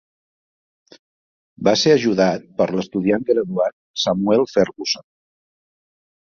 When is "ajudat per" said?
1.97-2.69